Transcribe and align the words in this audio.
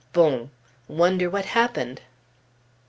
Bon! 0.13 0.49
Wonder 0.87 1.29
what 1.29 1.45
happened? 1.45 2.01